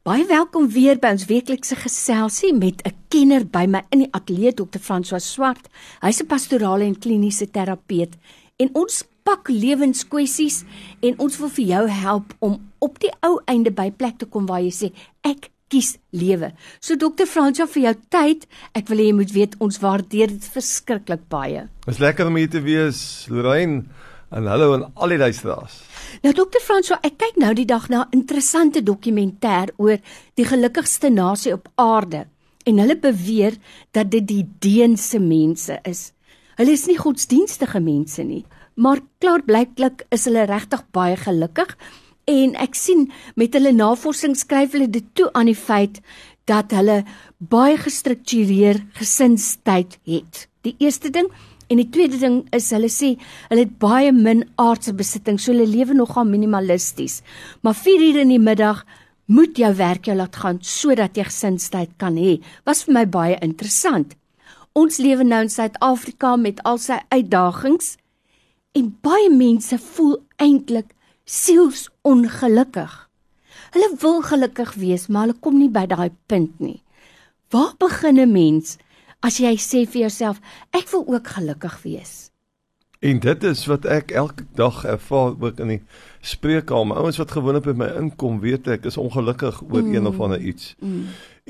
[0.00, 4.54] Baie welkom weer by ons weeklikse geselsie met 'n kenner by my in die ateljee
[4.54, 4.80] Dr.
[4.80, 5.68] François Swart.
[6.00, 8.16] Hy's 'n pastorale en kliniese terapeut
[8.56, 10.64] en ons pak lewenskwessies
[11.02, 14.46] en ons wil vir jou help om op die ou einde by plek te kom
[14.46, 16.52] waar jy sê ek kies lewe.
[16.80, 17.26] So Dr.
[17.26, 18.46] François vir jou tyd.
[18.72, 21.68] Ek wil hê jy moet weet ons waardeer dit verskriklik baie.
[21.84, 23.84] Dit is lekker om hier te wees, Lorraine.
[24.30, 25.80] En hallo aan al die luisteraars.
[26.22, 29.98] Nou dokter Franswa, ek kyk nou die dag na 'n interessante dokumentêr oor
[30.38, 32.26] die gelukkigste nasie op aarde
[32.64, 33.56] en hulle beweer
[33.90, 36.12] dat dit die Deense mense is.
[36.56, 41.76] Hulle is nie godsdienstige mense nie, maar klaarblyklik is hulle regtig baie gelukkig
[42.24, 46.00] en ek sien met hulle navorsing skryf hulle dit toe aan die feit
[46.44, 47.04] dat hulle
[47.38, 50.46] baie gestruktureer gesinstyd het.
[50.62, 51.30] Die eerste ding
[51.70, 53.12] En die tweede ding is hulle sê
[53.48, 57.20] hulle het baie min aardse besittings, so hulle lewe nogal minimalisties.
[57.62, 58.82] Maar 4 ure in die middag
[59.30, 62.40] moet jou werk jou laat gaan sodat jy gesinstyd kan hê.
[62.66, 64.16] Was vir my baie interessant.
[64.74, 67.94] Ons lewe nou in Suid-Afrika met al sy uitdagings
[68.74, 70.90] en baie mense voel eintlik
[71.22, 72.92] siels ongelukkig.
[73.74, 76.82] Hulle wil gelukkig wees, maar hulle kom nie by daai punt nie.
[77.54, 78.78] Waar begin 'n mens?
[79.20, 80.40] As jy sê vir jouself
[80.72, 82.30] ek wil ook gelukkig wees.
[83.00, 85.80] En dit is wat ek elke dag ervaar ook in die
[86.20, 86.98] spreekkamer.
[87.00, 89.94] Ouens wat gewoonlik by my inkom, weet ek is ongelukkig oor mm.
[89.94, 90.74] een of ander iets.
[90.84, 91.06] Mm.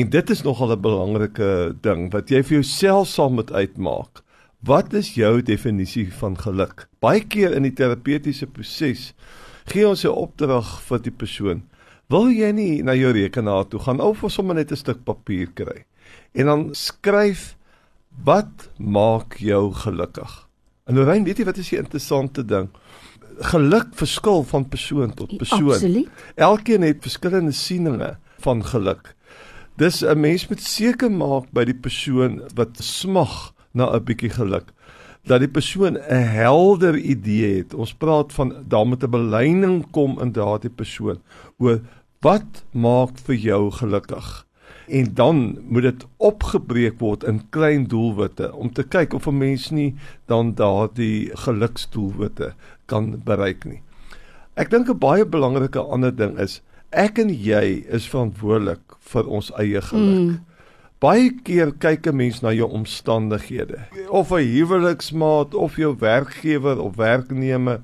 [0.00, 4.24] En dit is nogal 'n belangrike ding wat jy vir jouself sal moet uitmaak.
[4.64, 6.88] Wat is jou definisie van geluk?
[7.04, 9.12] Baie keer in die terapeutiese proses
[9.68, 11.62] gee ons 'n opdrag vir die persoon.
[12.08, 15.84] Wil jy nie na jou rekenaar toe gaan of sommer net 'n stuk papier kry?
[16.32, 17.56] En dan skryf
[18.24, 20.48] wat maak jou gelukkig.
[20.84, 22.68] En Lorraine, weet jy wat is die interessante ding?
[23.50, 25.72] Geluk verskil van persoon tot persoon.
[25.74, 26.24] Absoluut.
[26.34, 29.14] Elkeen het verskillende sieninge van geluk.
[29.76, 34.70] Dis 'n mens moet seker maak by die persoon wat smag na 'n bietjie geluk
[35.24, 37.74] dat die persoon 'n helder idee het.
[37.74, 41.22] Ons praat van daar moet 'n beleining kom in daardie persoon
[41.58, 41.80] oor
[42.20, 44.46] wat maak vir jou gelukkig
[44.86, 49.70] en dan moet dit opgebreek word in klein doelwitte om te kyk of 'n mens
[49.70, 49.94] nie
[50.26, 52.54] dan daardie geluksdoelwitte
[52.86, 53.82] kan bereik nie.
[54.54, 59.50] Ek dink 'n baie belangrike ander ding is ek en jy is verantwoordelik vir ons
[59.58, 60.20] eie geluk.
[60.20, 60.40] Mm.
[60.98, 63.78] Baie keer kyk 'n mens na jou omstandighede,
[64.08, 67.82] of 'n huweliksmaat of jou werkgewer of werknemer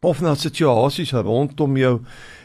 [0.00, 2.00] of na situasies rondom jou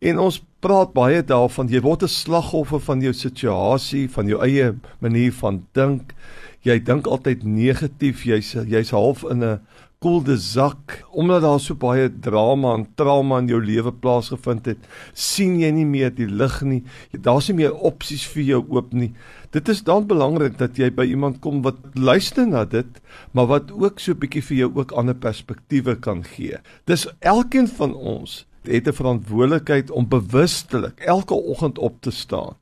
[0.00, 4.74] En ons praat baie daarvan jy word 'n slagoffer van jou situasie, van jou eie
[5.00, 6.14] manier van dink.
[6.62, 9.60] Jy dink altyd negatief, jy's jy's half in 'n
[10.00, 14.78] koelde sak omdat daar so baie drama en trauma in jou lewe plaasgevind het.
[15.12, 16.82] sien jy nie meer die lig nie.
[17.12, 19.12] Daar's nie meer opsies vir jou oop nie.
[19.52, 22.86] Dit is dan belangrik dat jy by iemand kom wat luister na dit,
[23.32, 26.56] maar wat ook so 'n bietjie vir jou ook ander perspektiewe kan gee.
[26.86, 32.56] Dis elkeen van ons het 'n verantwoordelikheid om bewustelik elke oggend op te staan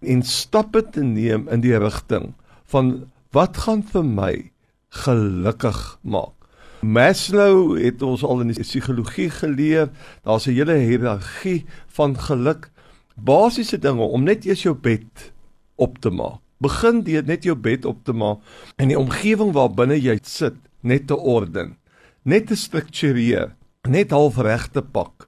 [0.00, 4.50] en stappe te neem in die rigting van wat gaan vir my
[4.88, 6.34] gelukkig maak.
[6.80, 9.90] Maslow het ons al in die psigologie geleer,
[10.22, 12.70] daar's 'n hele hiërargie van geluk.
[13.14, 15.32] Basiese dinge om net eers jou bed
[15.74, 16.38] op te maak.
[16.58, 18.38] Begin deur net jou bed op te maak
[18.76, 21.76] en die omgewing waarbinne jy sit net te orden,
[22.22, 23.56] net te struktureer,
[23.88, 25.27] net half reg te pak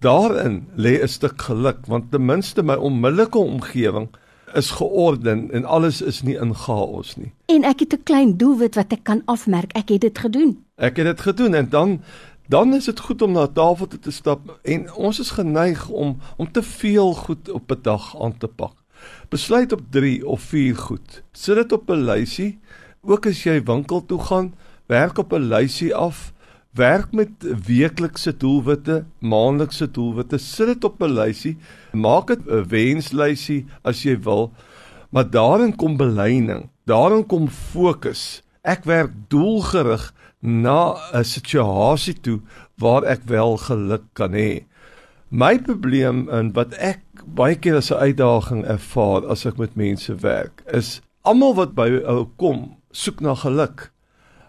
[0.00, 4.08] Daarin lê 'n stuk geluk want ten minste my onmiddellike omgewing
[4.54, 7.32] is georden en alles is nie in chaos nie.
[7.46, 9.72] En ek het 'n klein doelwit wat ek kan afmerk.
[9.72, 10.64] Ek het dit gedoen.
[10.76, 12.00] Ek het dit gedoen en dan
[12.48, 16.18] dan is dit goed om na tafel toe te stap en ons is geneig om
[16.36, 18.74] om te veel goed op 'n dag aan te pak.
[19.28, 21.22] Besluit op 3 of 4 goed.
[21.32, 22.58] Sit dit op 'n lysie.
[23.00, 24.54] Ook as jy winkel toe gaan,
[24.86, 26.32] werk op 'n lysie af
[26.70, 27.30] werk met
[27.66, 31.56] weeklikse doelwitte, maandelikse doelwitte, sit dit op 'n lysie,
[31.92, 34.52] maak dit 'n wenslysie as jy wil,
[35.10, 38.42] maar daarin kom beleining, daarin kom fokus.
[38.62, 42.40] Ek werk doelgerig na 'n situasie toe
[42.78, 44.64] waar ek wel geluk kan hê.
[45.28, 50.14] My probleem en wat ek baie keer as 'n uitdaging ervaar as ek met mense
[50.14, 53.92] werk, is almal wat by ou kom, soek na geluk.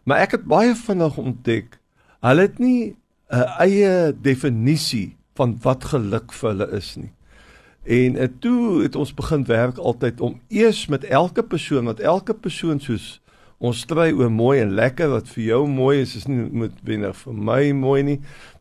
[0.04, 1.81] Maar ek het baie vinnig ontdek
[2.22, 2.96] Hulle het nie
[3.32, 7.12] 'n eie definisie van wat geluk vir hulle is nie.
[7.84, 12.34] En uh, toe het ons begin werk altyd om eers met elke persoon wat elke
[12.34, 13.22] persoon soos
[13.62, 17.34] Ons stry oor mooi en lekker wat vir jou mooi is is nie noodwendig vir
[17.50, 18.16] my mooi nie.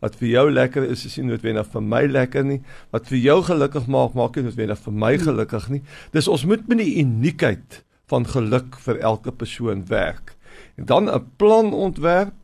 [0.05, 2.59] Wat vir jou lekker is is nie noodwendig vir my lekker nie.
[2.93, 5.81] Wat vir jou gelukkig maak maak nie noodwendig vir my gelukkig nie.
[6.12, 7.81] Dis ons moet met die uniekheid
[8.12, 10.35] van geluk vir elke persoon werk.
[10.77, 12.37] En dan 'n plan ontwerp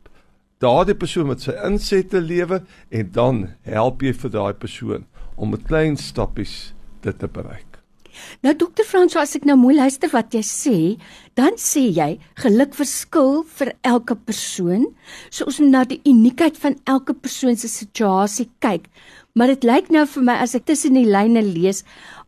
[0.63, 5.05] daardie persoon met sy insette lewe en dan help jy vir daai persoon
[5.35, 6.73] om met klein stappies
[7.05, 7.77] dit te bereik.
[8.41, 10.77] Nou dokter Frans, as ek nou mooi luister wat jy sê,
[11.37, 12.09] dan sê jy
[12.41, 14.87] geluk verskil vir elke persoon.
[15.29, 18.89] So ons moet na die uniekheid van elke persoon se situasie kyk.
[19.37, 21.83] Maar dit lyk nou vir my as ek tussen die lyne lees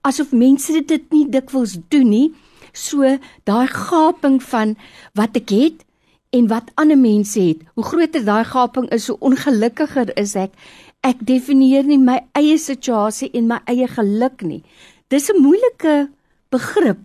[0.05, 2.27] asof mense dit nie dikwels doen nie.
[2.73, 3.17] So
[3.49, 4.77] daai gaping van
[5.17, 5.85] wat ek het
[6.29, 7.63] en wat ander mense het.
[7.73, 10.53] Hoe groter daai gaping is, hoe ongelukkiger is ek.
[11.05, 14.63] Ek definieer nie my eie situasie en my eie geluk nie.
[15.09, 16.09] Dis 'n moeilike
[16.49, 16.99] begrip.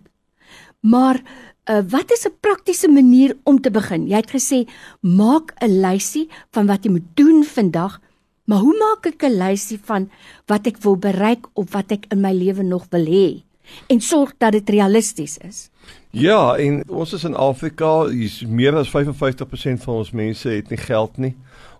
[0.81, 1.21] Maar
[1.69, 4.07] uh, wat is 'n praktiese manier om te begin?
[4.07, 4.67] Jy het gesê
[5.01, 8.01] maak 'n lysie van wat jy moet doen vandag,
[8.45, 10.09] maar hoe maak ek 'n lysie van
[10.45, 13.43] wat ek wil bereik of wat ek in my lewe nog wil hê?
[13.87, 15.69] En sorg dat dit realisties is.
[16.15, 20.79] Ja, en ons is in Afrika, hier's meer as 55% van ons mense het nie
[20.79, 21.33] geld nie.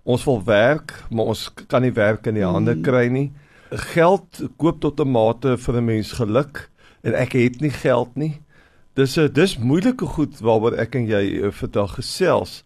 [0.04, 2.82] Ons wil werk, maar ons kan nie werk in die hande hmm.
[2.84, 3.30] kry nie.
[3.94, 6.68] Geld koop tot 'n mate vir 'n mens geluk
[7.02, 8.34] en ek het nie geld nie.
[8.94, 12.62] Dis 'n dis moeilike goed waaroor ek en jy eh, vandag gesels.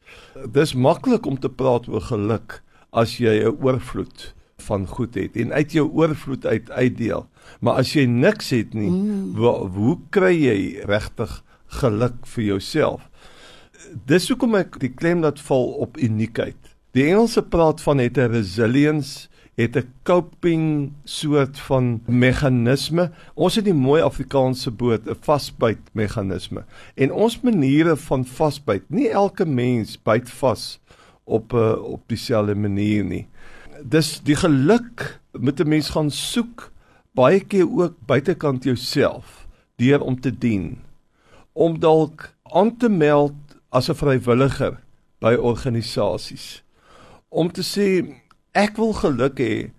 [0.50, 2.62] Dis maklik om te praat oor geluk
[2.92, 7.28] as jy 'n oorvloed van goed het en uit jou oorvloed uit uitdeel.
[7.60, 9.36] Maar as jy niks het nie, mm.
[9.36, 11.44] wo, hoe kry jy regtig
[11.80, 13.06] geluk vir jouself?
[14.06, 16.58] Dis hoekom ek die klem laat val op uniekheid.
[16.94, 19.30] Die Engelse praat van het 'n resilience
[19.60, 23.10] het 'n coping soort van meganisme.
[23.34, 26.64] Ons het die mooi Afrikaanse woord 'n vasbyt meganisme.
[26.94, 30.80] En ons maniere van vasbyt, nie elke mens byt vas
[31.24, 33.28] op 'n uh, op dieselfde manier nie.
[33.84, 36.72] Dis die geluk met 'n mens gaan soek
[37.14, 39.46] baie keer ook buitekant jouself
[39.76, 40.78] deur om te dien.
[41.60, 43.36] Om dalk aan te meld
[43.68, 44.80] as 'n vrywilliger
[45.20, 46.62] by organisasies.
[47.28, 48.16] Om te sê
[48.52, 49.70] ek wil geluk hê,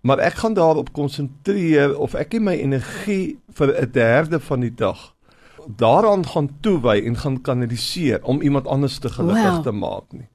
[0.00, 5.14] maar ek gaan daarop konsentreer of ek my energie vir 'n derde van die dag
[5.66, 9.62] daaraan gaan toewy en gaan kanaliseer om iemand anders te gelukkig wow.
[9.62, 10.28] te maak nie.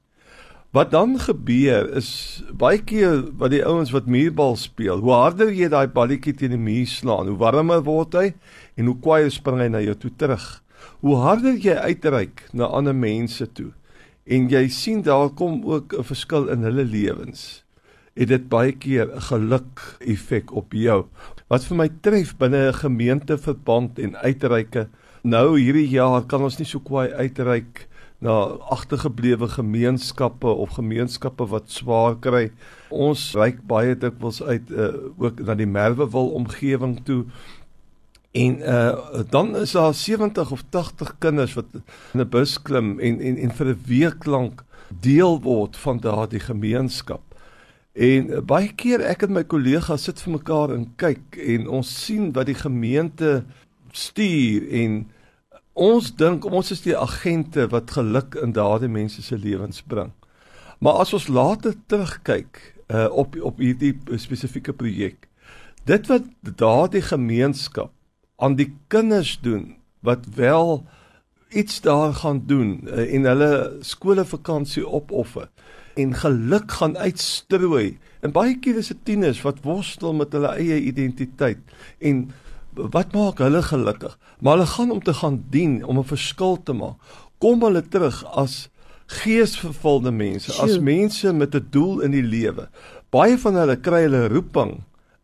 [0.70, 5.68] Wat dan gebeur is baie keer wat die ouens wat muurbal speel, hoe harder jy
[5.68, 8.28] daai balletjie teen die muur slaan, hoe warmer word hy
[8.78, 10.46] en hoe kwaier spring hy na jou toe terug.
[11.00, 13.72] Hoe harder jy uitreik na ander mense toe
[14.24, 17.64] en jy sien daar kom ook 'n verskil in hulle lewens
[18.20, 21.06] het dit baie keer 'n geluk effek op jou.
[21.48, 24.88] Wat vir my tref binne 'n gemeenteverband en uitreike.
[25.22, 27.88] Nou hierdie jaar kan ons nie so kwai uitreik
[28.20, 28.30] na
[28.68, 32.50] agtergeblewe gemeenskappe of gemeenskappe wat swaar kry.
[32.90, 37.24] Ons reik baie dikwels uit uh, ook na die Merwewil omgewing toe.
[38.30, 41.64] En uh dan is daar 70 of 80 kinders wat
[42.12, 44.64] in 'n bus klim en en en vir 'n week lank
[45.00, 47.22] deel word van daardie gemeenskap.
[47.92, 52.04] En uh, baie keer ek en my kollegas sit vir mekaar en kyk en ons
[52.04, 53.44] sien wat die gemeente
[53.90, 55.10] stuur en
[55.72, 60.12] ons dink ons is die agente wat geluk in daardie mense se lewens bring.
[60.78, 65.28] Maar as ons later terugkyk uh, op op hierdie spesifieke projek,
[65.84, 67.90] dit wat daardie gemeenskap
[68.40, 70.80] aan die kinders doen wat wel
[71.50, 75.48] iets daar gaan doen uh, en hulle skole vakansie opoffer
[75.98, 77.98] en geluk gaan uitstrooi.
[78.20, 81.58] En baie keer is dit tieners wat worstel met hulle eie identiteit
[81.98, 82.30] en
[82.94, 84.14] wat maak hulle gelukkig?
[84.40, 86.96] Maar hulle gaan om te gaan dien, om 'n verskil te maak.
[87.38, 88.68] Kom hulle terug as
[89.06, 92.68] geesvervulde mense, as mense met 'n doel in die lewe.
[93.10, 94.80] Baie van hulle kry hulle roeping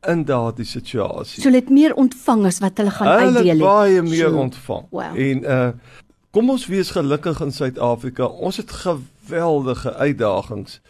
[0.06, 1.42] in daardie situasie.
[1.42, 3.52] So dit meer ontvang as wat hulle gaan hulle uitdeel.
[3.52, 4.42] Hulle baie meer so.
[4.46, 4.86] ontvang.
[4.90, 5.22] Wow.
[5.28, 5.70] En uh
[6.36, 8.26] kom ons wees gelukkig in Suid-Afrika.
[8.26, 10.80] Ons het geweldige uitdagings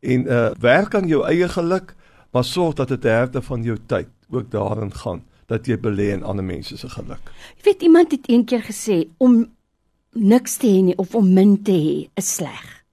[0.00, 1.94] en uh werk aan jou eie geluk,
[2.34, 6.22] maar sorg dat 'n derde van jou tyd ook daarin gaan dat jy belê in
[6.22, 7.30] ander mense se geluk.
[7.56, 9.46] Jy weet iemand het eendag gesê om
[10.12, 12.84] niks te hê nie of om min te hê is sleg.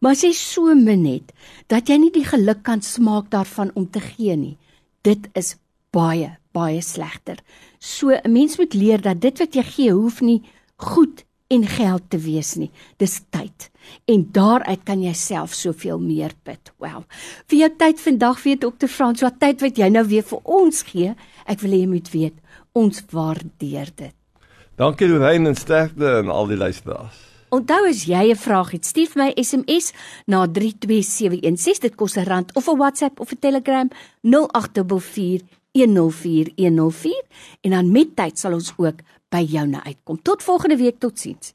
[0.00, 1.32] Maar as jy so min het
[1.68, 4.56] dat jy nie die geluk kan smaak daarvan om te gee nie,
[5.02, 5.56] dit is
[5.94, 7.38] baie baie slegter.
[7.78, 10.42] So 'n mens moet leer dat dit wat jy gee hoef nie
[10.76, 12.70] goed en geld te wees nie.
[12.96, 13.70] Dis tyd.
[14.04, 16.72] En daaruit kan jy self soveel meer put.
[16.78, 17.04] Wel.
[17.46, 18.86] Vir jou tyd vandag weet Dr.
[18.86, 21.14] Frans, wat tyd wat jy nou weer vir ons gee.
[21.46, 22.34] Ek wil hê jy moet weet,
[22.72, 24.14] ons waardeer dit.
[24.76, 27.29] Dankie Lorraine en sterkte aan al die luisteraars.
[27.50, 29.92] Onthou as jy 'n vraag het, stuur my SMS
[30.26, 31.80] na 32716.
[31.80, 33.88] Dit kos 'n rand of 'n WhatsApp of 'n Telegram
[34.22, 35.42] 0824
[35.72, 37.24] 104104
[37.60, 40.22] en dan met tyd sal ons ook by jou na uitkom.
[40.22, 41.54] Tot volgende week, totsiens.